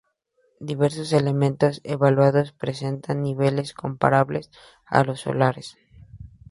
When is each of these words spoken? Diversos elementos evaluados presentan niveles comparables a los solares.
Diversos 0.69 1.13
elementos 1.13 1.73
evaluados 1.83 2.53
presentan 2.63 3.21
niveles 3.21 3.75
comparables 3.75 4.49
a 4.87 5.03
los 5.03 5.19
solares. 5.19 5.77